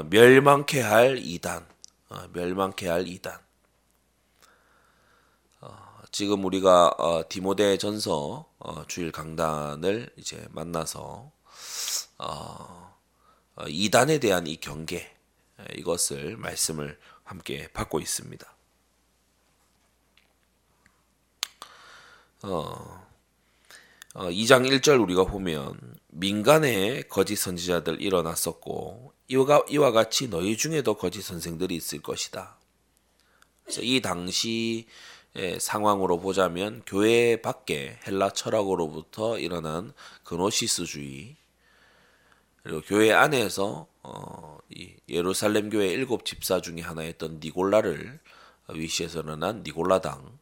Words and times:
어, 0.00 0.04
멸망케 0.04 0.80
할 0.80 1.18
이단, 1.18 1.66
어, 2.08 2.28
멸망케 2.32 2.88
할 2.88 3.06
이단. 3.06 3.38
어, 5.60 6.02
지금 6.10 6.44
우리가 6.44 6.94
어, 6.96 7.28
디모데 7.28 7.76
전서 7.76 8.46
어, 8.58 8.86
주일 8.86 9.12
강단을 9.12 10.10
이제 10.16 10.46
만나서 10.52 11.30
이단에 13.68 14.18
대한 14.18 14.46
이 14.46 14.56
경계 14.56 15.14
이것을 15.74 16.38
말씀을 16.38 16.98
함께 17.22 17.68
받고 17.72 18.00
있습니다. 18.00 18.54
어, 22.42 23.06
어, 24.14 24.24
2장 24.30 24.66
1절 24.66 25.00
우리가 25.02 25.24
보면 25.24 25.78
민간에 26.08 27.02
거짓 27.02 27.36
선지자들 27.36 28.00
일어났었고 28.00 29.09
이와, 29.30 29.64
이와 29.68 29.92
같이 29.92 30.28
너희 30.28 30.56
중에도 30.56 30.94
거짓 30.94 31.22
선생들이 31.22 31.76
있을 31.76 32.02
것이다. 32.02 32.56
그래서 33.62 33.80
이 33.82 34.00
당시 34.00 34.86
상황으로 35.60 36.18
보자면 36.18 36.82
교회 36.84 37.40
밖에 37.40 38.00
헬라 38.04 38.30
철학으로부터 38.30 39.38
일어난 39.38 39.92
그노시스주의 40.24 41.36
그리고 42.64 42.80
교회 42.82 43.12
안에서 43.12 43.86
어, 44.02 44.58
이 44.68 44.96
예루살렘 45.08 45.70
교회 45.70 45.86
일곱 45.88 46.24
집사 46.24 46.60
중에 46.60 46.80
하나였던 46.80 47.38
니골라를 47.40 48.18
위시해서 48.70 49.20
일어난 49.20 49.62
니골라당 49.62 50.38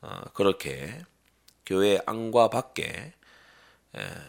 어, 0.00 0.20
그렇게 0.32 1.04
교회 1.66 2.00
안과 2.06 2.48
밖에 2.48 3.12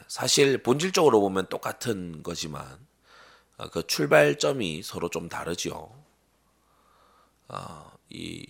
사실 0.08 0.62
본질적으로 0.62 1.22
보면 1.22 1.48
똑같은 1.48 2.22
거지만 2.22 2.66
어, 2.66 2.93
그 3.72 3.86
출발점이 3.86 4.84
서로 4.84 5.10
좀 5.10 5.30
다르죠. 5.30 5.94
어, 7.48 7.92
이, 8.10 8.46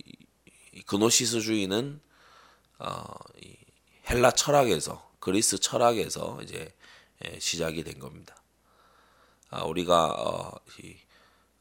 이 0.72 0.82
그노시스주의는 0.82 2.00
어, 2.78 3.04
이 3.42 3.56
헬라 4.08 4.32
철학에서 4.32 5.10
그리스 5.20 5.58
철학에서 5.58 6.40
이제 6.42 6.74
시작이 7.38 7.84
된 7.84 7.98
겁니다. 7.98 8.34
아, 9.50 9.64
우리가 9.64 10.12
어, 10.12 10.52
이, 10.82 10.96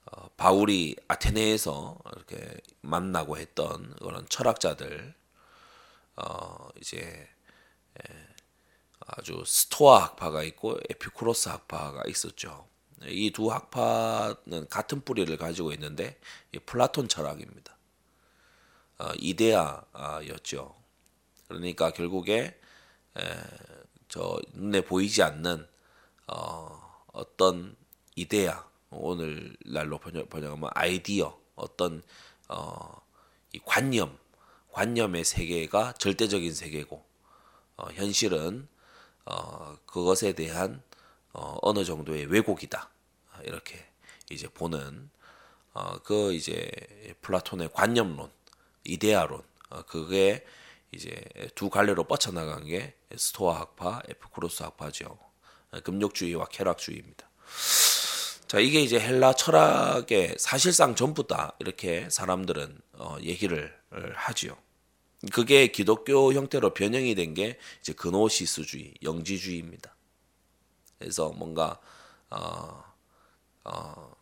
어, 0.06 0.28
바울이 0.36 0.96
아테네에서 1.08 1.98
이렇게 2.16 2.58
만나고 2.82 3.38
했던 3.38 3.96
그런 3.98 4.28
철학자들 4.30 5.14
어, 6.16 6.70
이제 6.80 7.00
에, 7.00 8.28
아주 9.00 9.44
스토아 9.46 10.04
학파가 10.04 10.44
있고 10.44 10.78
에피쿠로스 10.90 11.50
학파가 11.50 12.04
있었죠. 12.08 12.68
이 13.06 13.32
두 13.32 13.52
학파는 13.52 14.68
같은 14.70 15.02
뿌리를 15.02 15.36
가지고 15.38 15.72
있는데 15.74 16.18
플라톤 16.66 17.08
철학입니다. 17.08 17.78
어, 19.00 19.12
이데아였죠. 19.18 20.76
그러니까 21.48 21.92
결국에 21.92 22.60
에, 23.18 23.22
저 24.08 24.40
눈에 24.54 24.82
보이지 24.82 25.24
않는 25.24 25.68
어, 26.28 27.04
어떤 27.12 27.76
이데아 28.16 28.66
오늘 28.92 29.56
날로 29.66 29.98
번역, 29.98 30.30
번역하면 30.30 30.70
아이디어 30.74 31.38
어떤 31.56 32.04
어, 32.48 33.02
이 33.52 33.60
관념 33.66 34.18
관념의 34.72 35.24
세계가 35.24 35.94
절대적인 35.94 36.54
세계고 36.54 37.04
어, 37.78 37.88
현실은 37.94 38.68
어, 39.26 39.78
그것에 39.86 40.34
대한 40.34 40.82
어, 41.34 41.58
어느 41.62 41.84
정도의 41.84 42.26
왜곡이다 42.26 42.90
이렇게 43.44 43.86
이제 44.30 44.48
보는 44.48 45.10
어, 45.74 45.98
그 46.04 46.34
이제 46.34 46.70
플라톤의 47.22 47.70
관념론 47.74 48.32
이데아론 48.84 49.42
어, 49.70 49.82
그게 49.84 50.46
이제 50.92 51.24
두 51.56 51.70
갈래로 51.70 52.04
뻗쳐나간 52.04 52.66
게 52.66 52.94
스토아 53.18 53.60
학파, 53.62 54.02
에피쿠로스 54.08 54.64
학파죠. 54.64 55.18
어, 55.72 55.80
금욕주의와 55.80 56.46
쾌락주의입니다. 56.46 57.28
자, 58.48 58.60
이게 58.60 58.82
이제 58.82 59.00
헬라 59.00 59.34
철학의 59.34 60.36
사실상 60.38 60.94
전부다 60.94 61.56
이렇게 61.58 62.08
사람들은 62.12 62.78
어, 62.94 63.18
얘기를 63.22 63.76
하지요. 64.14 64.56
그게 65.32 65.68
기독교 65.68 66.34
형태로 66.34 66.74
변형이 66.74 67.16
된 67.16 67.34
게 67.34 67.58
이제 67.82 67.94
그노시스주의, 67.94 68.94
영지주의입니다. 69.02 69.93
그래서 71.04 71.30
뭔가 71.30 71.80
어, 72.30 72.84
어, 73.66 74.16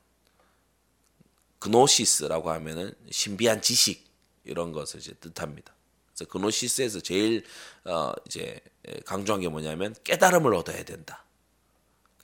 그노시스라고 1.59 2.49
하면은 2.49 2.93
신비한 3.11 3.61
지식 3.61 4.09
이런 4.43 4.71
것을 4.71 4.99
이제 4.99 5.13
뜻합니다. 5.13 5.73
그래서 6.07 6.29
그노시스에서 6.31 7.01
제일 7.01 7.45
어, 7.85 8.11
이제 8.25 8.59
강조한 9.05 9.41
게 9.41 9.47
뭐냐면 9.47 9.95
깨달음을 10.03 10.53
얻어야 10.55 10.83
된다. 10.83 11.23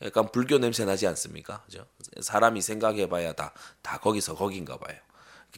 약간 0.01 0.31
불교 0.31 0.57
냄새 0.57 0.85
나지 0.85 1.05
않습니까? 1.07 1.63
그죠? 1.65 1.85
사람이 2.21 2.61
생각해봐야 2.61 3.33
다, 3.33 3.53
다 3.83 3.99
거기서 3.99 4.35
거긴가 4.35 4.77
봐요. 4.77 4.97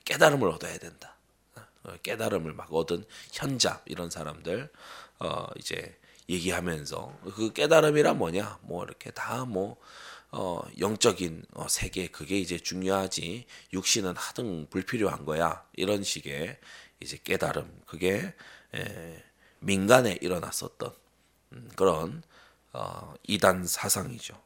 깨달음을 0.03 0.49
얻어야 0.49 0.77
된다. 0.77 1.15
어, 1.83 1.95
깨달음을 2.03 2.51
막 2.53 2.73
얻은 2.73 3.05
현잡 3.31 3.81
이런 3.85 4.09
사람들 4.09 4.69
어 5.19 5.47
이제 5.57 5.97
얘기하면서 6.29 7.19
그 7.35 7.51
깨달음이란 7.53 8.17
뭐냐 8.17 8.59
뭐 8.61 8.83
이렇게 8.83 9.11
다뭐 9.11 9.77
어 10.31 10.61
영적인 10.79 11.43
어 11.53 11.67
세계 11.67 12.07
그게 12.07 12.37
이제 12.37 12.59
중요하지 12.59 13.45
육신은 13.73 14.15
하등 14.15 14.67
불필요한 14.69 15.25
거야 15.25 15.65
이런 15.73 16.03
식의 16.03 16.59
이제 17.01 17.17
깨달음 17.23 17.81
그게 17.87 18.33
에 18.75 19.23
민간에 19.59 20.17
일어났었던 20.21 20.93
음 21.53 21.69
그런 21.75 22.23
어 22.73 23.13
이단 23.27 23.65
사상이죠. 23.65 24.39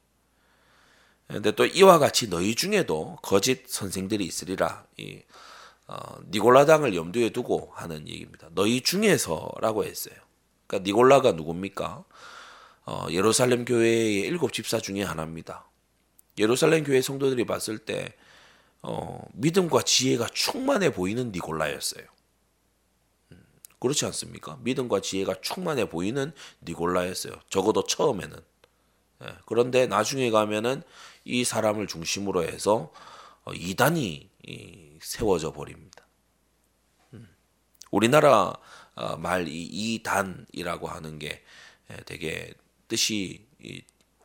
근데 1.27 1.51
또 1.51 1.65
이와 1.65 1.99
같이 1.99 2.29
너희 2.29 2.55
중에도 2.55 3.17
거짓 3.21 3.67
선생들이 3.67 4.25
있으리라. 4.25 4.85
이 4.97 5.21
어, 5.87 6.17
니골라당을 6.29 6.95
염두에 6.95 7.31
두고 7.31 7.71
하는 7.75 8.07
얘기입니다. 8.07 8.47
너희 8.51 8.81
중에서라고 8.81 9.83
했어요. 9.83 10.15
그러니까 10.73 10.79
니골라가 10.83 11.31
누굽니까? 11.33 12.03
어, 12.85 13.07
예루살렘 13.11 13.63
교회의 13.63 14.21
일곱 14.21 14.51
집사 14.51 14.79
중에 14.79 15.03
하나입니다. 15.03 15.69
예루살렘 16.39 16.83
교회 16.83 17.01
성도들이 17.01 17.45
봤을 17.45 17.77
때 17.77 18.15
어, 18.81 19.23
믿음과 19.33 19.83
지혜가 19.83 20.27
충만해 20.33 20.93
보이는 20.93 21.31
니골라였어요. 21.31 22.03
음, 23.31 23.45
그렇지 23.79 24.05
않습니까? 24.05 24.57
믿음과 24.61 25.01
지혜가 25.01 25.35
충만해 25.41 25.89
보이는 25.89 26.33
니골라였어요. 26.63 27.33
적어도 27.49 27.83
처음에는. 27.85 28.37
예, 29.23 29.27
그런데 29.45 29.85
나중에 29.85 30.31
가면은 30.31 30.81
이 31.23 31.43
사람을 31.43 31.87
중심으로 31.87 32.43
해서 32.43 32.91
어, 33.45 33.53
이단이 33.53 34.29
세워져 35.01 35.53
버립니다. 35.53 36.05
음. 37.13 37.29
우리나라 37.91 38.57
어, 38.95 39.17
말 39.17 39.47
이단이라고 39.47 40.87
하는 40.87 41.19
게 41.19 41.43
되게 42.05 42.53
뜻이 42.87 43.45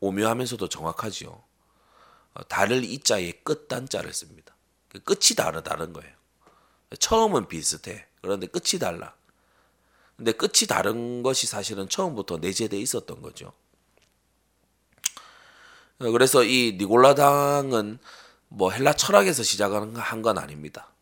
오묘하면서도 0.00 0.68
정확하지요. 0.68 1.42
어, 2.34 2.44
달을 2.44 2.84
이자에 2.84 3.32
끝 3.42 3.68
단자를 3.68 4.12
씁니다. 4.12 4.54
그 4.88 5.00
끝이 5.00 5.34
다르 5.36 5.62
다른 5.62 5.92
거예요. 5.92 6.12
처음은 6.98 7.48
비슷해. 7.48 8.06
그런데 8.22 8.46
끝이 8.46 8.78
달라. 8.78 9.14
근데 10.16 10.32
끝이 10.32 10.66
다른 10.68 11.22
것이 11.22 11.46
사실은 11.46 11.88
처음부터 11.88 12.38
내재돼 12.38 12.78
있었던 12.78 13.22
거죠. 13.22 13.52
어, 16.00 16.10
그래서 16.10 16.44
이 16.44 16.76
니골라당은 16.78 17.98
뭐 18.48 18.70
헬라 18.70 18.94
철학에서 18.94 19.42
시작한 19.42 20.22
건 20.22 20.38
아닙니다. 20.38 20.92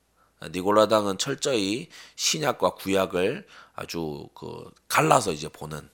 니골라당은 0.42 1.18
철저히 1.18 1.88
신약과 2.16 2.74
구약을 2.74 3.46
아주 3.74 4.28
그 4.34 4.70
갈라서 4.88 5.32
이제 5.32 5.48
보는 5.48 5.88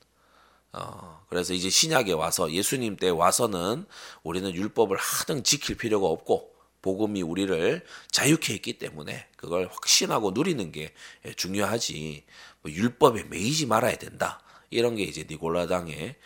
어 0.73 1.25
그래서 1.29 1.53
이제 1.55 1.71
신약에 1.71 2.13
와서 2.13 2.51
예수님 2.51 2.97
때 2.97 3.09
와서는 3.09 3.87
우리는 4.23 4.53
율법을 4.53 4.97
하등 4.97 5.43
지킬 5.43 5.77
필요가 5.77 6.09
없고 6.09 6.53
복음이 6.81 7.23
우리를 7.23 7.85
자유케 8.11 8.55
했기 8.55 8.79
때문에 8.79 9.29
그걸 9.37 9.69
확신하고 9.71 10.33
누리는 10.33 10.73
게 10.73 10.93
중요하지 11.37 12.25
뭐 12.63 12.73
율법에 12.73 13.25
매이지 13.25 13.67
말아야 13.67 13.97
된다 13.97 14.41
이런 14.71 14.97
게 14.97 15.05
이제 15.05 15.25
니골라당의 15.29 16.17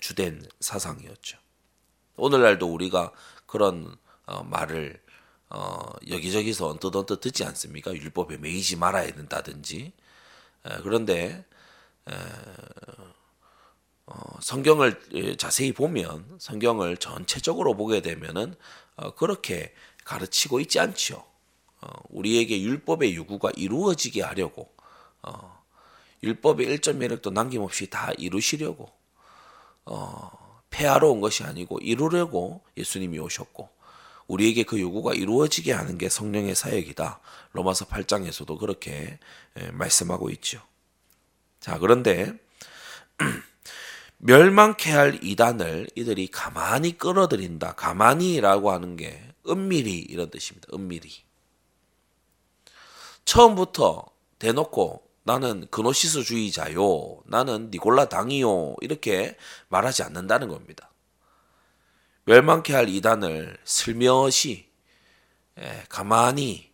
주된 0.00 0.46
사상이었죠. 0.60 1.38
오늘날도 2.16 2.72
우리가 2.72 3.12
그런 3.46 3.96
어, 4.26 4.42
말을 4.44 5.02
어, 5.50 5.78
여기저기서 6.08 6.68
언뜻 6.68 6.94
언뜻 6.96 7.20
듣지 7.20 7.44
않습니까? 7.44 7.92
율법에 7.92 8.38
매이지 8.38 8.76
말아야 8.76 9.12
된다든지. 9.12 9.92
에, 10.66 10.76
그런데 10.82 11.44
에, 12.08 12.14
어, 14.06 14.14
성경을 14.40 15.00
예, 15.14 15.36
자세히 15.36 15.72
보면 15.72 16.36
성경을 16.38 16.98
전체적으로 16.98 17.74
보게 17.76 18.02
되면은 18.02 18.54
어, 18.96 19.14
그렇게 19.14 19.74
가르치고 20.04 20.60
있지 20.60 20.78
않죠. 20.78 21.24
어, 21.80 21.88
우리에게 22.10 22.60
율법의 22.62 23.16
요구가 23.16 23.50
이루어지게 23.56 24.22
하려고 24.22 24.74
어, 25.22 25.62
율법의 26.22 26.66
일점 26.66 26.98
매력도 26.98 27.30
남김없이 27.30 27.88
다 27.90 28.12
이루시려고 28.18 28.90
어, 29.86 30.62
폐하러 30.70 31.08
온 31.10 31.20
것이 31.20 31.44
아니고 31.44 31.78
이루려고 31.78 32.62
예수님이 32.76 33.18
오셨고 33.18 33.68
우리에게 34.26 34.62
그 34.64 34.80
요구가 34.80 35.14
이루어지게 35.14 35.72
하는 35.72 35.98
게 35.98 36.08
성령의 36.08 36.54
사역이다. 36.54 37.20
로마서 37.52 37.86
8장에서도 37.86 38.58
그렇게 38.58 39.18
예, 39.58 39.70
말씀하고 39.70 40.30
있죠. 40.30 40.60
자, 41.60 41.78
그런데 41.78 42.32
멸망케 44.18 44.90
할 44.90 45.18
이단을 45.22 45.88
이들이 45.94 46.28
가만히 46.28 46.96
끌어들인다. 46.96 47.74
가만히라고 47.74 48.70
하는 48.70 48.96
게 48.96 49.22
은밀히 49.48 49.98
이런 49.98 50.30
뜻입니다. 50.30 50.68
은밀히. 50.72 51.10
처음부터 53.24 54.06
대놓고 54.38 55.02
나는 55.24 55.66
그노시스주의자요. 55.70 57.22
나는 57.26 57.70
니골라 57.70 58.08
당이요. 58.08 58.76
이렇게 58.80 59.36
말하지 59.68 60.02
않는다는 60.02 60.48
겁니다. 60.48 60.90
멸망케 62.24 62.72
할 62.72 62.88
이단을 62.88 63.56
슬며시 63.64 64.68
예, 65.60 65.84
가만히 65.88 66.70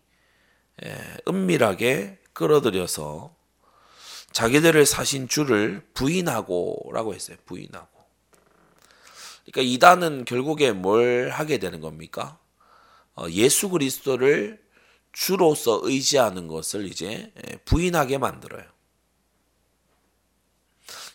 예, 0.84 1.16
은밀하게 1.28 2.18
끌어들여서 2.32 3.34
자기들을 4.32 4.86
사신 4.86 5.28
주를 5.28 5.82
부인하고라고 5.92 7.14
했어요. 7.14 7.36
부인하고. 7.44 7.88
그러니까 9.44 9.74
이단은 9.74 10.24
결국에 10.24 10.72
뭘 10.72 11.30
하게 11.30 11.58
되는 11.58 11.80
겁니까? 11.80 12.38
어, 13.16 13.28
예수 13.30 13.68
그리스도를 13.68 14.62
주로서 15.12 15.80
의지하는 15.82 16.46
것을 16.46 16.86
이제 16.86 17.32
예, 17.48 17.56
부인하게 17.64 18.18
만들어요. 18.18 18.64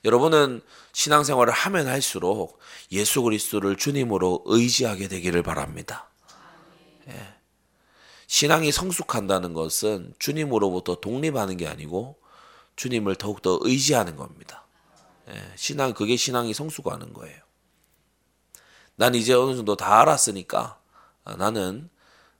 여러분은 0.06 0.62
신앙생활을 0.94 1.52
하면 1.52 1.88
할수록 1.88 2.60
예수 2.92 3.24
그리스도를 3.24 3.76
주님으로 3.76 4.44
의지하게 4.46 5.08
되기를 5.08 5.42
바랍니다. 5.42 6.10
예. 7.10 7.36
신앙이 8.28 8.72
성숙한다는 8.72 9.54
것은 9.54 10.14
주님으로부터 10.20 10.96
독립하는 11.02 11.58
게 11.58 11.68
아니고 11.68 12.18
주님을 12.76 13.16
더욱더 13.16 13.58
의지하는 13.62 14.16
겁니다. 14.16 14.68
예. 15.30 15.42
신앙, 15.56 15.94
그게 15.94 16.16
신앙이 16.16 16.54
성숙하는 16.54 17.12
거예요. 17.12 17.42
난 18.96 19.16
이제 19.16 19.34
어느 19.34 19.56
정도 19.56 19.76
다 19.76 20.02
알았으니까 20.02 20.80
아, 21.24 21.36
나는 21.36 21.90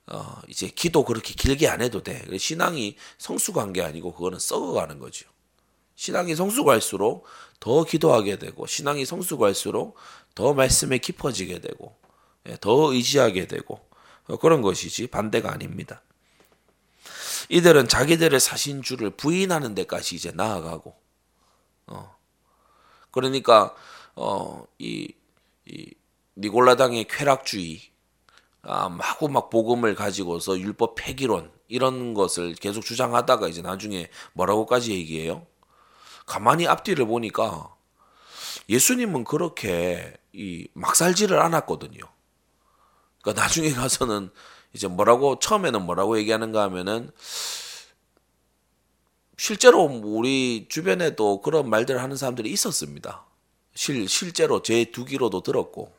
어, 0.06 0.40
이제 0.46 0.68
기도 0.68 1.04
그렇게 1.04 1.34
길게 1.34 1.68
안 1.68 1.82
해도 1.82 2.04
돼. 2.04 2.24
신앙이 2.38 2.96
성숙한 3.18 3.72
게 3.72 3.82
아니고 3.82 4.14
그거는 4.14 4.38
썩어가는 4.38 5.00
거죠. 5.00 5.28
신앙이 5.96 6.36
성숙할수록 6.36 7.24
더 7.58 7.84
기도하게 7.84 8.38
되고 8.38 8.66
신앙이 8.66 9.04
성숙할수록 9.04 9.96
더 10.34 10.54
말씀에 10.54 10.98
깊어지게 10.98 11.60
되고 11.60 11.96
예, 12.48 12.56
더 12.60 12.92
의지하게 12.92 13.46
되고 13.48 13.80
어, 14.28 14.36
그런 14.36 14.62
것이지 14.62 15.08
반대가 15.08 15.52
아닙니다. 15.52 16.02
이들은 17.48 17.88
자기들의 17.88 18.38
사신 18.40 18.82
주를 18.82 19.10
부인하는 19.10 19.74
데까지 19.74 20.14
이제 20.16 20.30
나아가고 20.32 20.94
어 21.88 22.16
그러니까 23.10 23.74
어 24.14 24.64
이 24.78 25.12
이 25.66 25.90
니골라당의 26.36 27.06
쾌락주의 27.08 27.80
아, 28.62 28.88
마구 28.88 29.28
막 29.28 29.50
복음을 29.50 29.94
가지고서 29.94 30.58
율법 30.58 30.94
폐기론 30.96 31.50
이런 31.68 32.14
것을 32.14 32.54
계속 32.54 32.82
주장하다가 32.84 33.48
이제 33.48 33.62
나중에 33.62 34.08
뭐라고까지 34.34 34.92
얘기해요? 34.92 35.46
가만히 36.26 36.66
앞뒤를 36.66 37.06
보니까 37.06 37.74
예수님은 38.68 39.24
그렇게 39.24 40.14
이 40.32 40.68
막 40.74 40.94
살지를 40.96 41.38
않았거든요. 41.40 42.00
그러니까 43.22 43.42
나중에 43.42 43.72
가서는 43.72 44.30
이제 44.74 44.86
뭐라고 44.88 45.38
처음에는 45.38 45.82
뭐라고 45.82 46.18
얘기하는가 46.18 46.62
하면은 46.64 47.10
실제로 49.38 49.84
우리 49.84 50.66
주변에도 50.68 51.40
그런 51.42 51.68
말들을 51.70 52.02
하는 52.02 52.16
사람들이 52.16 52.50
있었습니다. 52.50 53.24
실 53.74 54.08
실제로 54.08 54.62
제 54.62 54.86
두기로도 54.86 55.42
들었고 55.42 55.92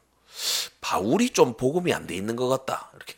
바울이 0.81 1.31
좀 1.31 1.55
복음이 1.55 1.93
안 1.93 2.07
돼 2.07 2.15
있는 2.15 2.35
것 2.35 2.47
같다 2.47 2.91
이렇게 2.95 3.15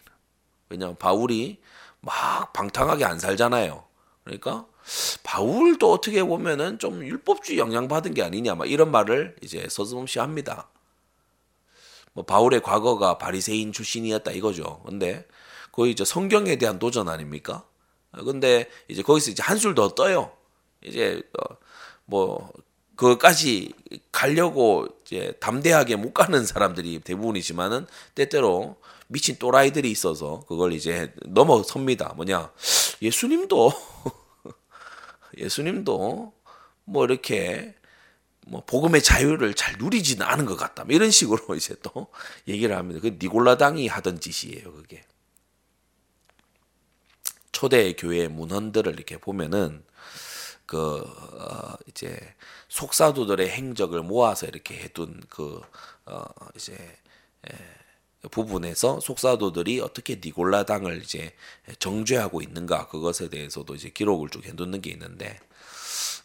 왜냐하면 0.70 0.98
바울이 0.98 1.62
막 2.02 2.54
방탕하게 2.54 3.06
안 3.06 3.20
살잖아요. 3.20 3.84
그러니까 4.24 4.66
바울도 5.24 5.92
어떻게 5.92 6.24
보면은 6.24 6.80
좀 6.80 7.04
율법주의 7.04 7.60
영향 7.60 7.88
받은 7.88 8.14
게 8.14 8.24
아니냐 8.24 8.56
막 8.56 8.70
이런 8.70 8.92
말을 8.92 9.36
이제 9.42 9.68
서슴없이 9.70 10.20
합니다. 10.20 10.70
뭐 12.14 12.26
바울의 12.26 12.62
과거가 12.62 13.18
바리새인 13.18 13.72
출신이었다 13.72 14.32
이거죠. 14.32 14.82
근데 14.86 15.26
거의 15.72 15.92
이제 15.92 16.04
성경에 16.04 16.58
대한 16.58 16.80
도전 16.80 17.08
아닙니까? 17.08 17.66
근데 18.12 18.70
이제 18.88 19.02
거기서 19.02 19.32
이제 19.32 19.44
한술 19.44 19.76
더 19.76 19.90
떠요. 19.90 20.32
이제 20.84 21.22
어, 21.38 21.56
뭐 22.06 22.52
그까지 22.96 23.74
가려고 24.12 24.88
이제 25.06 25.34
담대하게 25.40 25.96
못 25.96 26.14
가는 26.14 26.46
사람들이 26.46 27.00
대부분이지만은 27.00 27.88
때때로 28.16 28.76
미친 29.08 29.38
또라이들이 29.38 29.90
있어서 29.90 30.42
그걸 30.48 30.74
이제 30.74 31.14
넘어섭니다. 31.26 32.14
뭐냐 32.16 32.52
예수님도 33.02 33.72
예수님도 35.40 36.34
뭐 36.86 37.06
이렇게 37.06 37.76
뭐 38.48 38.64
복음의 38.66 39.02
자유를 39.02 39.54
잘 39.54 39.78
누리지는 39.78 40.26
않은 40.26 40.46
것 40.46 40.56
같다. 40.56 40.84
뭐 40.84 40.94
이런 40.94 41.12
식으로 41.12 41.56
이제 41.56 41.76
또 41.82 42.08
얘기를 42.48 42.76
합니다. 42.76 43.00
그 43.02 43.18
니골라당이 43.20 43.88
하던 43.88 44.20
짓이에요, 44.20 44.74
그게. 44.74 45.04
초대 47.52 47.94
교회 47.94 48.28
문헌들을 48.28 48.94
이렇게 48.94 49.18
보면은 49.18 49.84
그 50.66 51.00
어, 51.00 51.74
이제 51.88 52.18
속사도들의 52.70 53.50
행적을 53.50 54.02
모아서 54.04 54.46
이렇게 54.46 54.78
해둔 54.78 55.22
그 55.30 55.62
어, 56.06 56.24
이제 56.56 56.74
에, 56.74 57.56
부분에서 58.32 59.00
속사도들이 59.00 59.80
어떻게 59.80 60.20
니골라 60.24 60.64
당을 60.64 61.02
이제 61.04 61.34
정죄하고 61.80 62.42
있는가 62.42 62.88
그것에 62.88 63.30
대해서도 63.30 63.76
이제 63.76 63.90
기록을 63.90 64.30
쭉 64.30 64.46
해두는 64.46 64.82
게 64.82 64.92
있는데 64.92 65.40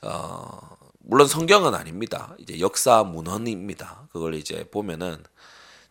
어, 0.02 0.76
물론 0.98 1.28
성경은 1.28 1.74
아닙니다. 1.74 2.34
이제 2.38 2.58
역사 2.60 3.04
문헌입니다. 3.04 4.08
그걸 4.12 4.34
이제 4.34 4.64
보면은 4.70 5.22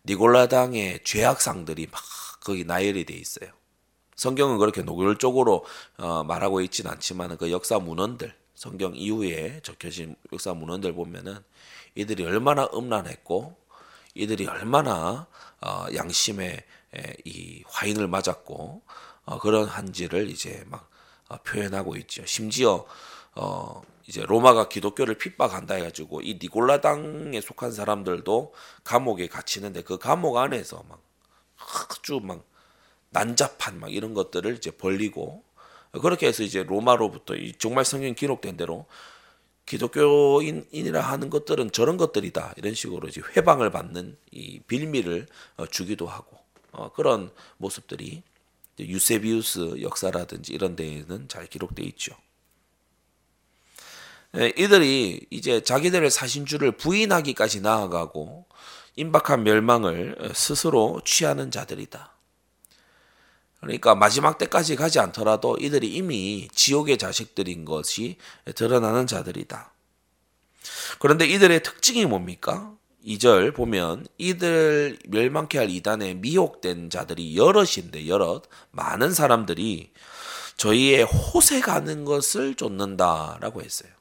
니골라 0.06 0.48
당의 0.48 1.00
죄악상들이 1.04 1.88
막 1.92 2.02
거기 2.42 2.66
나열이 2.66 3.06
돼 3.06 3.14
있어요. 3.14 3.50
성경은 4.16 4.58
그렇게 4.58 4.82
노골적으로 4.82 5.66
어, 5.98 6.24
말하고 6.24 6.62
있지는 6.62 6.92
않지만 6.92 7.38
그 7.38 7.52
역사 7.52 7.80
문헌들 7.80 8.36
성경 8.54 8.96
이후에 8.96 9.62
적혀진 9.64 10.16
역사 10.32 10.54
문헌들 10.54 10.94
보면은 10.94 11.40
이들이 11.96 12.26
얼마나 12.26 12.68
음란했고 12.74 13.56
이들이 14.16 14.48
얼마나 14.48 15.28
어, 15.53 15.53
양심의 15.93 16.63
에, 16.96 17.15
이 17.25 17.63
화인을 17.67 18.08
맞았고 18.08 18.82
어, 19.25 19.39
그런 19.39 19.65
한지를 19.65 20.29
이제 20.29 20.63
막 20.67 20.89
어, 21.29 21.38
표현하고 21.38 21.96
있죠. 21.98 22.25
심지어 22.25 22.86
어, 23.36 23.82
이제 24.08 24.24
로마가 24.24 24.67
기독교를 24.67 25.17
핍박한다 25.17 25.75
해가지고 25.75 26.22
이 26.22 26.38
니골라당에 26.41 27.39
속한 27.41 27.72
사람들도 27.72 28.53
감옥에 28.84 29.27
갇히는데 29.27 29.84
그 29.84 29.98
감옥 29.98 30.38
안에서 30.38 30.84
막 30.89 31.01
아주 31.55 32.20
막 32.22 32.43
난잡한 33.12 33.79
막 33.79 33.93
이런 33.93 34.13
것들을 34.13 34.55
이제 34.55 34.72
벌리고 34.72 35.43
그렇게 36.01 36.27
해서 36.27 36.43
이제 36.43 36.63
로마로부터 36.63 37.36
이 37.36 37.53
정말 37.53 37.86
성경 37.86 38.13
기록된 38.15 38.58
대로 38.58 38.88
기독교인이라 39.65 41.01
하는 41.01 41.29
것들은 41.29 41.72
저런 41.72 41.98
것들이다 41.98 42.53
이런 42.58 42.74
식으로 42.74 43.08
이제 43.08 43.22
회방을 43.36 43.72
받는 43.72 44.17
이 44.32 44.60
빌미를 44.67 45.27
어, 45.58 45.65
주기도 45.65 46.08
하고 46.08 46.38
어, 46.72 46.91
그런 46.91 47.32
모습들이 47.58 48.24
유세비우스 48.79 49.82
역사라든지 49.82 50.53
이런 50.53 50.75
데에는 50.75 51.27
잘 51.27 51.48
기록되어 51.48 51.86
있죠. 51.88 52.15
예, 54.36 54.51
이들이 54.58 55.27
이제 55.29 55.62
자기들의 55.62 56.10
사신주를 56.10 56.72
부인하기까지 56.74 57.62
나아가고 57.62 58.46
임박한 58.96 59.43
멸망을 59.43 60.17
스스로 60.34 61.01
취하는 61.05 61.51
자들이다. 61.51 62.12
그러니까 63.63 63.96
마지막 63.96 64.38
때까지 64.38 64.75
가지 64.75 65.00
않더라도 65.00 65.58
이들이 65.58 65.88
이미 65.93 66.50
지옥의 66.53 66.98
자식들인 66.98 67.63
것이 67.63 68.17
드러나는 68.55 69.08
자들이다. 69.08 69.72
그런데 71.00 71.25
이들의 71.25 71.63
특징이 71.63 72.05
뭡니까? 72.05 72.75
2절 73.05 73.55
보면 73.55 74.05
이들 74.17 75.00
멸망케 75.08 75.58
할 75.58 75.70
이단에 75.70 76.13
미혹된 76.15 76.89
자들이 76.89 77.38
여럿인데 77.38 78.08
여럿 78.08 78.43
많은 78.72 79.13
사람들이 79.13 79.91
저희의 80.58 81.03
호세 81.03 81.62
가는 81.62 82.03
것을 82.03 82.55
쫓는다라고 82.55 83.62
했어요. 83.62 83.91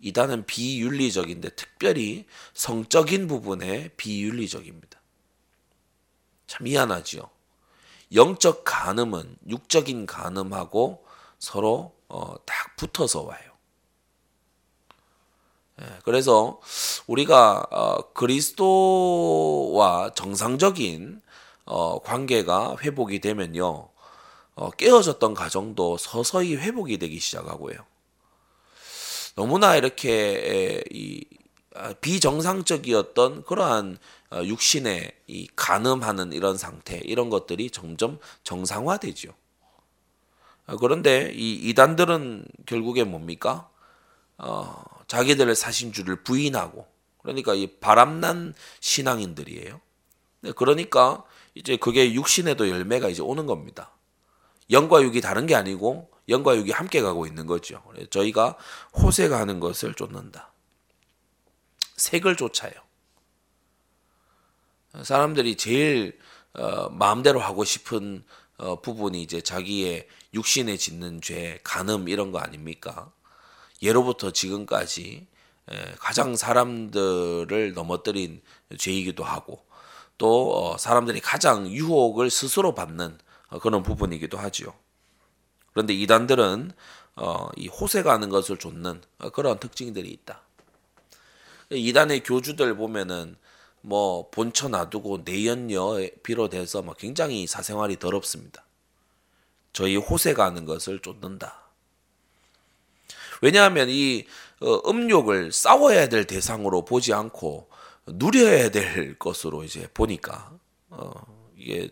이단은 0.00 0.46
비윤리적인데 0.46 1.50
특별히 1.50 2.26
성적인 2.54 3.26
부분에 3.26 3.90
비윤리적입니다. 3.96 5.00
참 6.46 6.64
미안하지요. 6.64 7.34
영적 8.14 8.64
간음은 8.64 9.36
육적인 9.48 10.06
간음하고 10.06 11.04
서로 11.38 11.94
어, 12.08 12.34
딱 12.44 12.76
붙어서 12.76 13.22
와요. 13.22 13.54
예, 15.80 15.86
그래서 16.04 16.60
우리가 17.06 17.66
어, 17.70 18.12
그리스도와 18.12 20.12
정상적인 20.14 21.20
어, 21.66 21.98
관계가 22.00 22.76
회복이 22.80 23.20
되면요, 23.20 23.88
어, 24.54 24.70
깨어졌던 24.70 25.34
가정도 25.34 25.96
서서히 25.96 26.56
회복이 26.56 26.98
되기 26.98 27.18
시작하고요. 27.18 27.76
너무나 29.34 29.74
이렇게 29.74 30.84
이 30.90 31.24
아, 31.74 31.92
비정상적이었던 32.00 33.44
그러한 33.44 33.98
어, 34.23 34.23
육신의 34.42 35.12
이 35.26 35.48
간음하는 35.54 36.32
이런 36.32 36.56
상태 36.56 36.98
이런 37.04 37.30
것들이 37.30 37.70
점점 37.70 38.18
정상화되죠. 38.42 39.32
어, 40.66 40.76
그런데 40.76 41.32
이 41.34 41.54
이단들은 41.68 42.46
결국에 42.66 43.04
뭡니까? 43.04 43.68
어, 44.38 44.82
자기들의 45.06 45.54
사신주를 45.54 46.22
부인하고 46.22 46.86
그러니까 47.22 47.54
이 47.54 47.66
바람난 47.78 48.54
신앙인들이에요. 48.80 49.80
네, 50.40 50.52
그러니까 50.52 51.24
이제 51.54 51.76
그게 51.76 52.12
육신에도 52.12 52.68
열매가 52.68 53.08
이제 53.08 53.22
오는 53.22 53.46
겁니다. 53.46 53.90
영과 54.70 55.02
육이 55.02 55.20
다른 55.20 55.46
게 55.46 55.54
아니고 55.54 56.10
영과 56.28 56.56
육이 56.56 56.70
함께 56.72 57.00
가고 57.02 57.26
있는 57.26 57.46
거죠. 57.46 57.82
저희가 58.10 58.56
호세가 58.94 59.38
하는 59.38 59.60
것을 59.60 59.94
쫓는다. 59.94 60.52
색을 61.96 62.36
쫓아요. 62.36 62.72
사람들이 65.02 65.56
제일 65.56 66.18
어, 66.54 66.88
마음대로 66.90 67.40
하고 67.40 67.64
싶은 67.64 68.24
어, 68.56 68.80
부분이 68.80 69.20
이제 69.22 69.40
자기의 69.40 70.06
육신에 70.32 70.76
짓는 70.76 71.20
죄, 71.20 71.58
간음 71.64 72.08
이런 72.08 72.30
거 72.30 72.38
아닙니까? 72.38 73.12
예로부터 73.82 74.30
지금까지 74.30 75.26
에, 75.70 75.94
가장 75.98 76.36
사람들을 76.36 77.74
넘어뜨린 77.74 78.40
죄이기도 78.78 79.24
하고 79.24 79.64
또 80.18 80.56
어, 80.56 80.78
사람들이 80.78 81.20
가장 81.20 81.68
유혹을 81.68 82.30
스스로 82.30 82.74
받는 82.74 83.18
어, 83.48 83.58
그런 83.58 83.82
부분이기도 83.82 84.38
하지요. 84.38 84.72
그런데 85.72 85.92
이단들은 85.94 86.70
어, 87.16 87.48
이 87.56 87.68
호세가 87.68 88.12
하는 88.12 88.28
것을 88.28 88.58
쫓는 88.58 89.02
어, 89.18 89.30
그런 89.30 89.58
특징들이 89.58 90.08
있다. 90.10 90.42
이단의 91.70 92.22
교주들 92.22 92.76
보면은 92.76 93.36
뭐 93.86 94.30
본처 94.30 94.68
놔두고 94.68 95.22
내연녀 95.26 95.98
비롯해서 96.22 96.80
막 96.80 96.96
굉장히 96.96 97.46
사생활이 97.46 97.98
더럽습니다. 97.98 98.64
저희 99.74 99.96
호세가 99.96 100.42
하는 100.42 100.64
것을 100.64 101.00
쫓는다. 101.00 101.64
왜냐하면 103.42 103.90
이 103.90 104.24
어, 104.62 104.88
음욕을 104.88 105.52
싸워야 105.52 106.08
될 106.08 106.26
대상으로 106.26 106.86
보지 106.86 107.12
않고 107.12 107.68
누려야 108.06 108.70
될 108.70 109.18
것으로 109.18 109.64
이제 109.64 109.86
보니까 109.92 110.50
어, 110.88 111.12
이게 111.54 111.90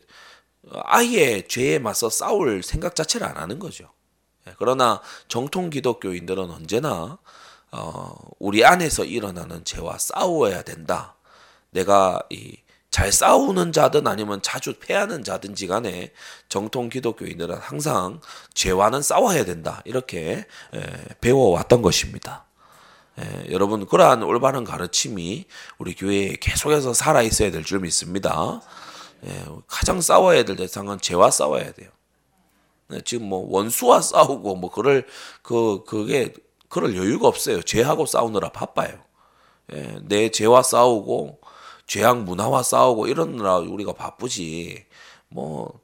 아예 0.84 1.46
죄에 1.46 1.78
맞서 1.78 2.08
싸울 2.08 2.62
생각 2.62 2.96
자체를 2.96 3.26
안 3.26 3.36
하는 3.36 3.58
거죠. 3.58 3.92
예, 4.46 4.54
그러나 4.58 5.02
정통 5.28 5.68
기독교인들은 5.68 6.50
언제나 6.50 7.18
어, 7.70 8.14
우리 8.38 8.64
안에서 8.64 9.04
일어나는 9.04 9.64
죄와 9.64 9.98
싸워야 9.98 10.62
된다. 10.62 11.16
내가 11.72 12.22
이 12.30 12.62
잘 12.92 13.10
싸우는 13.10 13.72
자든 13.72 14.06
아니면 14.06 14.42
자주 14.42 14.74
패하는 14.78 15.24
자든지 15.24 15.66
간에 15.66 16.12
정통 16.50 16.90
기독교인들은 16.90 17.56
항상 17.56 18.20
죄와는 18.52 19.00
싸워야 19.00 19.46
된다. 19.46 19.80
이렇게 19.86 20.46
예, 20.74 20.82
배워왔던 21.22 21.80
것입니다. 21.80 22.44
예, 23.18 23.50
여러분 23.50 23.86
그러한 23.86 24.22
올바른 24.22 24.64
가르침이 24.64 25.46
우리 25.78 25.94
교회에 25.94 26.36
계속해서 26.38 26.92
살아 26.92 27.22
있어야 27.22 27.50
될 27.50 27.64
줄 27.64 27.80
믿습니다. 27.80 28.60
예, 29.24 29.46
가장 29.66 30.02
싸워야 30.02 30.44
될 30.44 30.56
대상은 30.56 31.00
죄와 31.00 31.30
싸워야 31.30 31.72
돼요. 31.72 31.88
네, 32.88 33.00
지금 33.06 33.26
뭐 33.26 33.46
원수와 33.48 34.02
싸우고 34.02 34.56
뭐 34.56 34.70
그럴 34.70 35.06
그 35.40 35.82
그게 35.86 36.34
그럴 36.68 36.94
여유가 36.94 37.26
없어요. 37.26 37.62
죄하고 37.62 38.04
싸우느라 38.04 38.50
바빠요. 38.52 38.98
예, 39.72 39.98
내 40.02 40.30
죄와 40.30 40.62
싸우고 40.62 41.40
죄악 41.92 42.22
문화와 42.22 42.62
싸우고 42.62 43.06
이러느라 43.08 43.58
우리가 43.58 43.92
바쁘지. 43.92 44.86
뭐 45.28 45.78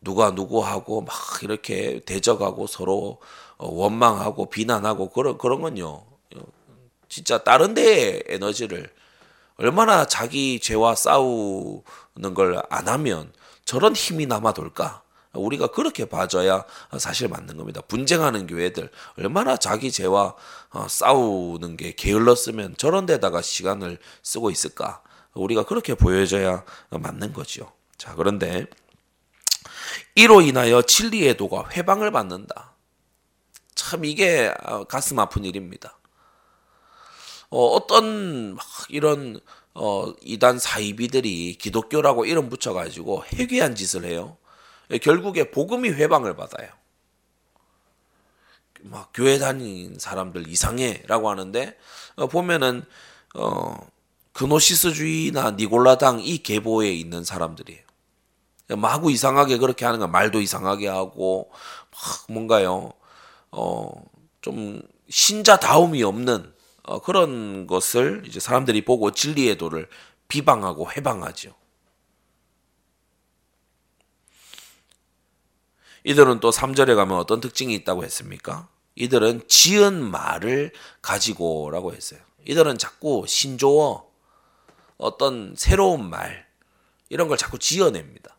누가 0.00 0.32
누구하고 0.32 1.02
막 1.02 1.14
이렇게 1.42 2.00
대적하고 2.04 2.66
서로 2.66 3.20
어, 3.56 3.68
원망하고 3.70 4.50
비난하고 4.50 5.10
그런 5.10 5.38
그런 5.38 5.62
건요. 5.62 6.04
진짜 7.08 7.38
다른 7.44 7.74
데에 7.74 8.22
에너지를 8.26 8.92
얼마나 9.56 10.04
자기 10.06 10.58
죄와 10.58 10.96
싸우는 10.96 12.34
걸 12.34 12.60
안 12.70 12.88
하면 12.88 13.32
저런 13.64 13.94
힘이 13.94 14.26
남아 14.26 14.54
돌까? 14.54 15.02
우리가 15.34 15.68
그렇게 15.68 16.04
봐줘야 16.06 16.64
사실 16.98 17.28
맞는 17.28 17.56
겁니다. 17.56 17.80
분쟁하는 17.86 18.48
교회들 18.48 18.90
얼마나 19.18 19.56
자기 19.56 19.92
죄와 19.92 20.34
어, 20.70 20.88
싸우는 20.88 21.76
게 21.76 21.92
게을렀으면 21.94 22.74
저런 22.76 23.06
데다가 23.06 23.40
시간을 23.40 23.98
쓰고 24.24 24.50
있을까? 24.50 25.02
우리가 25.34 25.64
그렇게 25.64 25.94
보여줘야 25.94 26.64
맞는 26.90 27.32
거죠. 27.32 27.72
자, 27.96 28.14
그런데 28.14 28.66
이로 30.14 30.40
인하여 30.40 30.82
진리의 30.82 31.36
도가 31.36 31.70
회방을 31.70 32.10
받는다. 32.10 32.74
참 33.74 34.04
이게 34.04 34.52
어, 34.62 34.84
가슴 34.84 35.18
아픈 35.18 35.44
일입니다. 35.44 35.98
어, 37.50 37.66
어떤 37.66 38.56
이런 38.88 39.40
어, 39.74 40.12
이단 40.22 40.58
사이비들이 40.58 41.58
기독교라고 41.58 42.24
이름 42.26 42.48
붙여가지고 42.48 43.24
해괴한 43.26 43.74
짓을 43.74 44.04
해요. 44.04 44.36
결국에 45.02 45.50
복음이 45.50 45.90
회방을 45.90 46.36
받아요. 46.36 46.68
막 48.82 49.10
교회 49.14 49.38
다니는 49.38 49.98
사람들 49.98 50.46
이상해라고 50.48 51.30
하는데 51.30 51.76
어, 52.16 52.26
보면은 52.26 52.84
어, 53.34 53.76
그노시스주의나 54.34 55.52
니골라당 55.52 56.20
이 56.20 56.38
계보에 56.38 56.92
있는 56.92 57.24
사람들이에요. 57.24 57.82
마구 58.76 59.10
이상하게 59.10 59.58
그렇게 59.58 59.84
하는 59.84 60.00
거 60.00 60.06
말도 60.06 60.40
이상하게 60.40 60.88
하고 60.88 61.50
막 61.90 62.32
뭔가요 62.32 62.92
어좀 63.50 64.82
신자다움이 65.08 66.02
없는 66.02 66.52
어, 66.82 67.00
그런 67.00 67.66
것을 67.66 68.24
이제 68.26 68.40
사람들이 68.40 68.84
보고 68.84 69.10
진리의 69.10 69.56
도를 69.56 69.88
비방하고 70.28 70.90
해방하죠. 70.92 71.54
이들은 76.04 76.40
또 76.40 76.50
3절에 76.50 76.94
가면 76.94 77.16
어떤 77.16 77.40
특징이 77.40 77.74
있다고 77.74 78.04
했습니까? 78.04 78.68
이들은 78.96 79.48
지은 79.48 80.10
말을 80.10 80.72
가지고라고 81.00 81.94
했어요. 81.94 82.20
이들은 82.46 82.76
자꾸 82.76 83.24
신조어, 83.26 84.06
어떤 85.04 85.54
새로운 85.54 86.08
말, 86.08 86.48
이런 87.10 87.28
걸 87.28 87.36
자꾸 87.36 87.58
지어냅니다. 87.58 88.38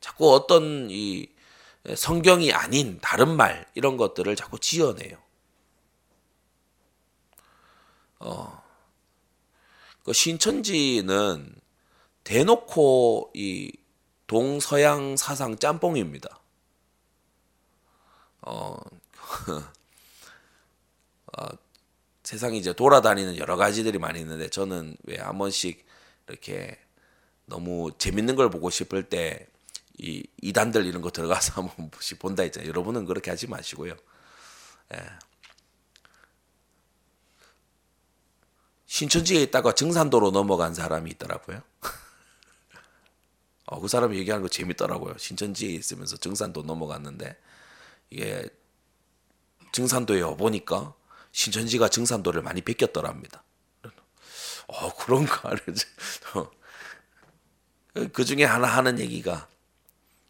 자꾸 0.00 0.34
어떤 0.34 0.90
이 0.90 1.28
성경이 1.96 2.52
아닌 2.52 2.98
다른 3.00 3.36
말, 3.36 3.64
이런 3.76 3.96
것들을 3.96 4.34
자꾸 4.34 4.58
지어내요. 4.58 5.16
어, 8.18 8.64
그 10.02 10.12
신천지는 10.12 11.54
대놓고 12.24 13.30
이 13.34 13.70
동서양 14.26 15.16
사상 15.16 15.56
짬뽕입니다. 15.56 16.40
어, 18.42 18.76
어, 21.38 21.63
세상에 22.24 22.56
이제 22.58 22.72
돌아다니는 22.72 23.38
여러 23.38 23.56
가지들이 23.56 23.98
많이 23.98 24.20
있는데 24.20 24.48
저는 24.48 24.96
왜 25.04 25.18
한 25.18 25.38
번씩 25.38 25.84
이렇게 26.28 26.78
너무 27.46 27.90
재밌는 27.98 28.36
걸 28.36 28.50
보고 28.50 28.70
싶을 28.70 29.04
때 29.04 29.48
이 29.98 30.26
이단들 30.42 30.86
이런 30.86 31.02
거 31.02 31.10
들어가서 31.10 31.62
한 31.62 31.90
번씩 31.90 32.18
본다 32.18 32.42
했잖아요. 32.42 32.68
여러분은 32.68 33.04
그렇게 33.04 33.30
하지 33.30 33.46
마시고요. 33.46 33.94
예. 34.94 34.98
신천지에 38.86 39.42
있다가 39.42 39.74
증산도로 39.74 40.30
넘어간 40.30 40.74
사람이 40.74 41.10
있더라고요. 41.12 41.62
어, 43.66 43.80
그 43.80 43.88
사람이 43.88 44.16
얘기하는 44.18 44.42
거 44.42 44.48
재밌더라고요. 44.48 45.16
신천지에 45.18 45.70
있으면서 45.70 46.16
증산도 46.16 46.62
넘어갔는데 46.62 47.36
이게 48.10 48.48
증산도에 49.72 50.20
와보니까 50.22 50.94
신천지가 51.34 51.88
증산도를 51.88 52.42
많이 52.42 52.62
베꼈더랍니다. 52.62 53.42
어 54.68 54.94
그런가 54.94 55.50
그 58.12 58.24
중에 58.24 58.44
하나 58.44 58.68
하는 58.68 59.00
얘기가 59.00 59.48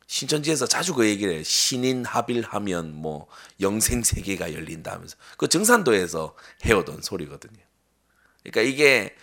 신천지에서 0.06 0.66
자주 0.66 0.94
그 0.94 1.06
얘기를 1.06 1.34
해요. 1.34 1.42
신인 1.44 2.06
합일하면 2.06 2.94
뭐 2.94 3.28
영생 3.60 4.02
세계가 4.02 4.54
열린다 4.54 4.92
하면서 4.92 5.16
그 5.36 5.46
증산도에서 5.48 6.34
해오던 6.64 7.02
소리거든요. 7.02 7.60
그러니까 8.42 8.62
이게 8.62 9.14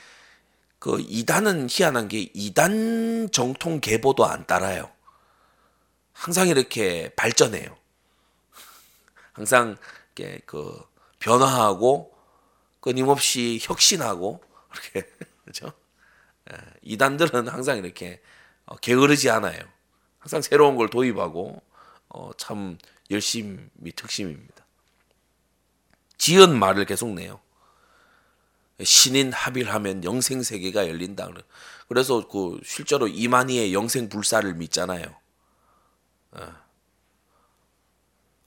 그 0.77 0.99
이단은 0.99 1.67
희한한 1.69 2.07
게 2.09 2.29
이단 2.33 3.31
정통 3.31 3.81
계보도 3.81 4.25
안 4.25 4.45
따라요. 4.45 4.91
항상 6.13 6.47
이렇게 6.47 7.11
발전해요. 7.15 7.75
항상 9.33 9.77
이렇게 10.15 10.41
그 10.45 10.90
변화하고 11.21 12.13
끊임없이 12.81 13.59
혁신하고 13.61 14.41
그렇게 14.69 15.07
그렇죠? 15.45 15.71
이단들은 16.81 17.47
항상 17.47 17.77
이렇게 17.77 18.21
어, 18.65 18.75
게으르지 18.75 19.29
않아요. 19.29 19.59
항상 20.19 20.41
새로운 20.41 20.75
걸 20.75 20.89
도입하고 20.89 21.61
어, 22.09 22.31
참 22.37 22.77
열심히 23.09 23.91
특심입니다. 23.95 24.65
지은 26.17 26.57
말을 26.57 26.85
계속 26.85 27.09
내요. 27.13 27.39
신인 28.83 29.31
합일하면 29.31 30.03
영생 30.03 30.41
세계가 30.41 30.87
열린다. 30.87 31.29
그래서 31.87 32.27
그 32.27 32.59
실제로 32.63 33.07
이만희의 33.07 33.73
영생 33.73 34.09
불사를 34.09 34.51
믿잖아요. 34.53 35.05
어. 36.31 36.53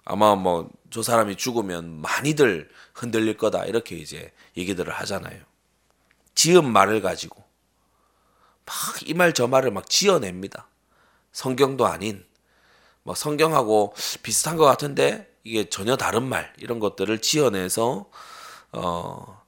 아마 0.05 0.35
뭐 0.35 0.71
저 0.95 1.03
사람이 1.03 1.35
죽으면 1.35 2.01
많이들 2.03 2.71
흔들릴 2.95 3.37
거다 3.37 3.65
이렇게 3.65 3.97
이제 3.97 4.31
얘기들을 4.57 4.93
하잖아요. 4.93 5.43
지은 6.37 6.71
말을 6.73 7.03
가지고 7.03 7.43
막 8.65 9.03
이 9.05 9.15
말 9.15 9.33
저 9.35 9.49
말을 9.49 9.73
막 9.73 9.91
지어냅니다. 9.91 10.69
성경도 11.33 11.87
아닌 11.89 12.25
뭐 13.03 13.17
성경하고 13.17 13.93
비슷한 14.23 14.57
것 14.57 14.67
같은데 14.67 15.29
이게 15.43 15.69
전혀 15.69 15.97
다른 15.97 16.23
말 16.23 16.53
이런 16.59 16.79
것들을 16.79 17.21
지어내서 17.21 18.09
어 18.71 19.43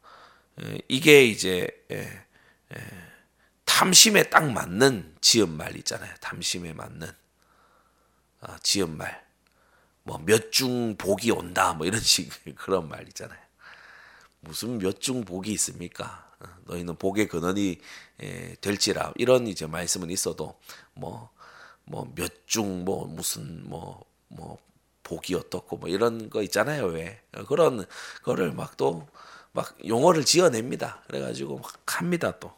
이게 0.89 1.25
이제 1.27 1.69
예, 1.93 2.25
예, 2.75 2.77
탐심에 3.67 4.31
딱 4.31 4.51
맞는 4.51 5.15
지은 5.21 5.49
말 5.51 5.77
있잖아요. 5.77 6.13
탐심에 6.21 6.73
맞는 6.73 7.09
아, 8.41 8.59
지은 8.65 8.97
말. 8.97 9.26
뭐 10.07 10.19
몇 10.25 10.53
중 10.53 10.97
복이 10.97 11.31
온다 11.33 11.73
뭐 11.75 11.87
이런 11.87 12.01
식 12.03 12.31
그런 12.57 12.89
말 12.89 13.07
있잖아요. 13.09 13.39
무슨 14.41 14.79
몇 14.79 15.01
중 15.01 15.25
복이 15.25 15.53
있습니까? 15.53 16.31
어, 16.41 16.47
너희는 16.67 16.97
복의 16.97 17.29
근원이 17.29 17.81
예, 18.23 18.57
될지라 18.61 19.13
이런 19.17 19.47
이제 19.49 19.67
말씀은 19.67 20.11
있어도 20.11 20.59
뭐 20.95 21.31
뭐 21.89 22.07
몇 22.15 22.47
중 22.47 22.85
뭐 22.85 23.07
무슨 23.07 23.69
뭐뭐 23.69 24.05
뭐 24.29 24.59
복이 25.03 25.35
어떻고 25.37 25.77
뭐 25.77 25.89
이런 25.89 26.31
거 26.31 26.43
있잖아요 26.43 26.87
왜 26.87 27.21
그런 27.49 27.87
거를 28.25 28.53
막 28.53 28.77
또막 28.77 29.79
용어를 29.87 30.25
지어냅니다 30.25 31.03
그래가지고 31.07 31.59
막 31.59 31.73
합니다 31.87 32.39
또. 32.41 32.53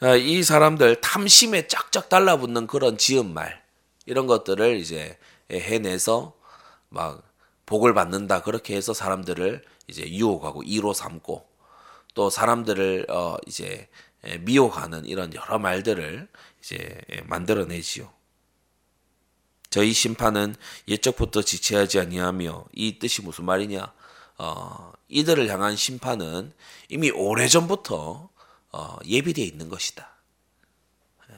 아, 0.00 0.14
이 0.16 0.42
사람들 0.42 1.00
탐심에 1.00 1.66
쫙쫙 1.68 2.08
달라붙는 2.10 2.66
그런 2.66 2.98
지은 2.98 3.32
말 3.32 3.63
이런 4.06 4.26
것들을 4.26 4.76
이제 4.78 5.18
해내서 5.50 6.34
막 6.88 7.22
복을 7.66 7.94
받는다 7.94 8.42
그렇게 8.42 8.76
해서 8.76 8.92
사람들을 8.92 9.64
이제 9.88 10.08
유혹하고 10.10 10.62
이로 10.62 10.92
삼고 10.92 11.46
또 12.14 12.30
사람들을 12.30 13.06
어 13.10 13.36
이제 13.46 13.88
미혹하는 14.40 15.04
이런 15.04 15.34
여러 15.34 15.58
말들을 15.58 16.28
이제 16.60 17.00
만들어내지요. 17.24 18.10
저희 19.70 19.92
심판은 19.92 20.54
옛적부터 20.86 21.42
지체하지 21.42 21.98
아니하며 21.98 22.66
이 22.72 22.98
뜻이 22.98 23.22
무슨 23.22 23.44
말이냐? 23.44 23.92
어, 24.38 24.92
이들을 25.08 25.48
향한 25.48 25.76
심판은 25.76 26.52
이미 26.88 27.10
오래전부터 27.10 28.28
어, 28.72 28.96
예비되어 29.04 29.44
있는 29.44 29.68
것이다. 29.68 30.08
예. 31.30 31.34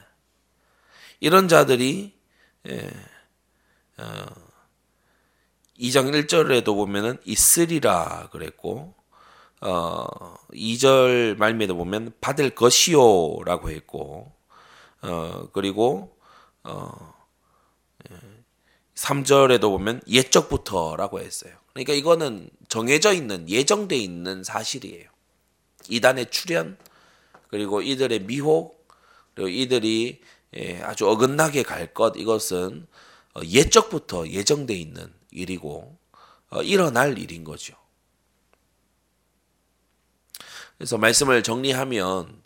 이런 1.21 1.49
자들이 1.49 2.16
예, 2.69 2.91
어, 3.99 4.27
2장 5.79 6.11
1절에도 6.11 6.67
보면은 6.75 7.19
있으리라 7.25 8.29
그랬고 8.33 8.95
어, 9.61 10.07
2절 10.53 11.37
말미에도 11.37 11.77
보면 11.77 12.13
받을 12.21 12.51
것이요라고 12.51 13.71
했고 13.71 14.33
어, 15.03 15.49
그리고 15.53 16.17
어, 16.65 17.15
3절에도 18.95 19.63
보면 19.63 20.01
옛적부터라고 20.09 21.21
했어요. 21.21 21.53
그러니까 21.73 21.93
이거는 21.93 22.49
정해져 22.69 23.13
있는 23.13 23.49
예정돼 23.49 23.97
있는 23.97 24.43
사실이에요. 24.43 25.09
이단의 25.89 26.31
출현 26.31 26.79
그리고 27.49 27.83
이들의 27.83 28.21
미혹 28.21 28.89
그리고 29.35 29.49
이들이 29.49 30.21
예, 30.21 30.36
아주 30.83 31.09
어긋나게 31.09 31.63
갈 31.63 31.93
것 31.95 32.15
이것은 32.17 32.87
어, 33.35 33.41
옛적부터 33.45 34.29
예정돼 34.29 34.75
있는 34.75 35.13
일이고 35.31 35.99
어, 36.51 36.63
일어날 36.63 37.19
일인 37.19 37.45
거죠. 37.45 37.75
그래서 40.79 40.99
말씀을 40.99 41.43
정리하면 41.43 42.43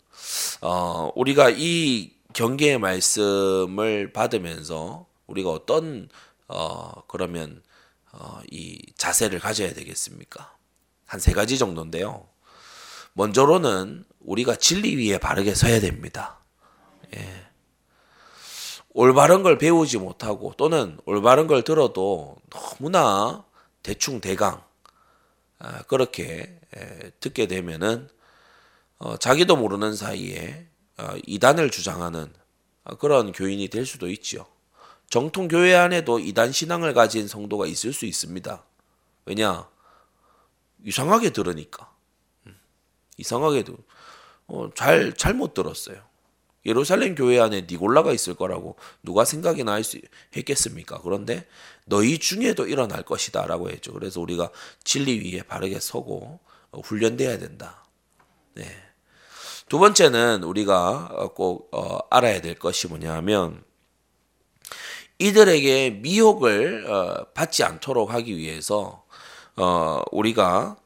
어, 0.61 1.11
우리가 1.15 1.49
이 1.49 2.13
경계의 2.33 2.77
말씀을 2.79 4.13
받으면서 4.13 5.07
우리가 5.27 5.49
어떤 5.49 6.09
어, 6.47 7.03
그러면 7.07 7.61
어, 8.11 8.41
이 8.51 8.79
자세를 8.97 9.39
가져야 9.39 9.73
되겠습니까? 9.73 10.55
한 11.05 11.19
세 11.19 11.33
가지 11.33 11.57
정도인데요. 11.57 12.27
먼저로는 13.13 14.05
우리가 14.21 14.55
진리 14.55 14.95
위에 14.95 15.17
바르게 15.17 15.55
서야 15.55 15.81
됩니다. 15.81 16.39
예. 17.15 17.47
올바른 18.93 19.43
걸 19.43 19.57
배우지 19.57 19.97
못하고 19.97 20.53
또는 20.57 20.97
올바른 21.05 21.47
걸 21.47 21.63
들어도 21.63 22.35
너무나 22.49 23.45
대충 23.83 24.19
대강 24.19 24.63
아, 25.59 25.83
그렇게 25.83 26.59
듣게 27.19 27.47
되면은 27.47 28.09
어, 28.97 29.17
자기도 29.17 29.55
모르는 29.55 29.95
사이에 29.95 30.67
어, 30.97 31.15
이단을 31.25 31.71
주장하는 31.71 32.31
어, 32.83 32.95
그런 32.97 33.31
교인이 33.31 33.67
될 33.69 33.85
수도 33.85 34.09
있지요. 34.09 34.45
정통 35.09 35.47
교회 35.47 35.75
안에도 35.75 36.19
이단 36.19 36.51
신앙을 36.51 36.93
가진 36.93 37.27
성도가 37.27 37.65
있을 37.65 37.93
수 37.93 38.05
있습니다. 38.05 38.63
왜냐? 39.25 39.67
이상하게 40.85 41.31
들으니까. 41.31 41.91
음, 42.47 42.59
이상하게도 43.17 43.75
어, 44.47 44.69
잘 44.75 45.13
잘못 45.13 45.53
들었어요. 45.53 46.10
예루살렘 46.65 47.15
교회 47.15 47.39
안에 47.39 47.65
니골라가 47.69 48.11
있을 48.13 48.35
거라고 48.35 48.75
누가 49.03 49.25
생각이나 49.25 49.71
할 49.73 49.83
수 49.83 49.99
했겠습니까? 50.35 51.01
그런데 51.01 51.47
너희 51.85 52.19
중에도 52.19 52.67
일어날 52.67 53.03
것이다 53.03 53.45
라고 53.47 53.69
했죠. 53.69 53.93
그래서 53.93 54.21
우리가 54.21 54.49
진리 54.83 55.19
위에 55.19 55.41
바르게 55.43 55.79
서고 55.79 56.39
훈련돼야 56.71 57.37
된다. 57.39 57.85
네. 58.53 58.65
두 59.67 59.79
번째는 59.79 60.43
우리가 60.43 61.31
꼭 61.33 61.69
어, 61.73 61.99
알아야 62.09 62.41
될 62.41 62.55
것이 62.55 62.87
뭐냐면 62.87 63.63
이들에게 65.19 65.91
미혹을 66.01 66.89
어, 66.89 67.25
받지 67.33 67.63
않도록 67.63 68.11
하기 68.13 68.35
위해서 68.37 69.05
어, 69.55 70.01
우리가 70.11 70.77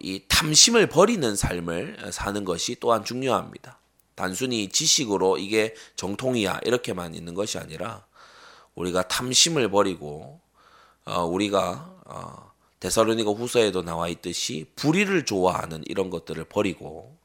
이 0.00 0.22
탐심을 0.28 0.86
버리는 0.88 1.34
삶을 1.34 2.10
사는 2.12 2.44
것이 2.44 2.76
또한 2.78 3.04
중요합니다. 3.04 3.78
단순히 4.16 4.68
지식으로 4.68 5.38
이게 5.38 5.74
정통이야 5.94 6.60
이렇게만 6.64 7.14
있는 7.14 7.34
것이 7.34 7.58
아니라 7.58 8.04
우리가 8.74 9.06
탐심을 9.06 9.70
버리고 9.70 10.40
우리가 11.06 11.96
데살로니가 12.80 13.30
후서에도 13.30 13.82
나와 13.82 14.08
있듯이 14.08 14.70
불의를 14.76 15.24
좋아하는 15.24 15.82
이런 15.86 16.10
것들을 16.10 16.44
버리고 16.44 17.16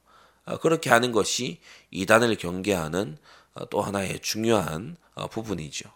어, 0.46 0.58
그렇게 0.58 0.90
하는 0.90 1.12
것이 1.12 1.60
이단을 1.92 2.36
경계하는 2.38 3.18
어, 3.54 3.70
또 3.70 3.82
하나의 3.82 4.22
중요한 4.22 4.98
어, 5.14 5.28
부분이죠. 5.28 5.90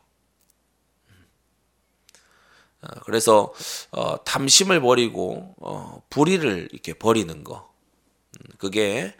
어, 2.82 2.88
그래서 3.06 3.54
어, 3.92 4.24
탐심을 4.24 4.82
버리고 4.82 5.56
어, 5.58 6.04
불의를 6.10 6.70
이렇게 6.72 6.94
버리는 6.94 7.44
거 7.44 7.74
음, 8.38 8.56
그게 8.58 9.16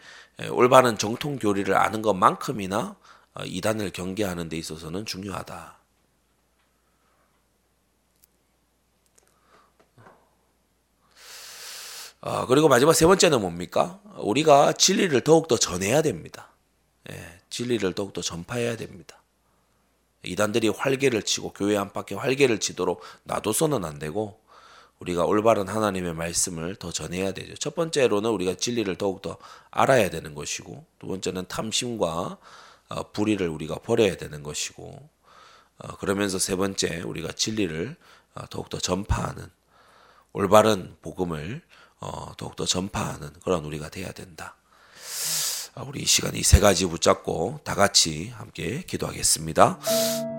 올바른 0.50 0.98
정통 0.98 1.38
교리를 1.38 1.74
아는 1.74 2.02
것만큼이나 2.02 2.96
어, 3.34 3.44
이단을 3.44 3.90
경계하는 3.90 4.48
데 4.48 4.56
있어서는 4.56 5.06
중요하다. 5.06 5.76
어, 12.20 12.46
그리고 12.46 12.68
마지막 12.68 12.92
세 12.92 13.06
번째는 13.06 13.40
뭡니까? 13.40 14.00
우리가 14.16 14.72
진리를 14.72 15.18
더욱더 15.20 15.56
전해야 15.56 16.02
됩니다. 16.02 16.48
예, 17.10 17.40
진리를 17.50 17.92
더욱더 17.92 18.20
전파해야 18.20 18.76
됩니다. 18.76 19.22
이단들이 20.24 20.68
활개를 20.70 21.22
치고 21.22 21.52
교회 21.52 21.76
안팎에 21.76 22.14
활개를 22.16 22.58
치도록 22.58 23.02
놔둬서는 23.24 23.84
안 23.84 23.98
되고 23.98 24.40
우리가 25.00 25.24
올바른 25.24 25.68
하나님의 25.68 26.14
말씀을 26.14 26.76
더 26.76 26.90
전해야 26.90 27.32
되죠. 27.32 27.54
첫 27.56 27.74
번째로는 27.74 28.30
우리가 28.30 28.54
진리를 28.54 28.94
더욱더 28.96 29.36
알아야 29.70 30.08
되는 30.10 30.34
것이고 30.34 30.84
두 30.98 31.06
번째는 31.06 31.46
탐심과 31.48 32.38
어, 32.88 33.12
불의를 33.12 33.48
우리가 33.48 33.76
버려야 33.76 34.16
되는 34.16 34.42
것이고 34.42 35.08
어, 35.78 35.96
그러면서 35.98 36.38
세 36.38 36.56
번째 36.56 37.02
우리가 37.02 37.32
진리를 37.32 37.96
어, 38.34 38.46
더욱더 38.48 38.78
전파하는 38.78 39.48
올바른 40.32 40.96
복음을 41.02 41.62
더욱더 42.36 42.66
전파하는 42.66 43.32
그런 43.42 43.64
우리가 43.64 43.88
돼야 43.88 44.12
된다. 44.12 44.54
우리 45.86 46.02
이 46.02 46.06
시간 46.06 46.34
이 46.36 46.42
세 46.42 46.60
가지 46.60 46.84
붙잡고 46.86 47.60
다 47.64 47.74
같이 47.74 48.28
함께 48.36 48.82
기도하겠습니다. 48.82 50.35